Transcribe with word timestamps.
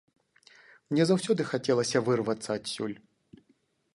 Мне 0.93 1.03
заўсёды 1.09 1.41
хацелася 1.51 2.03
вырвацца 2.09 2.49
адсюль. 2.57 2.95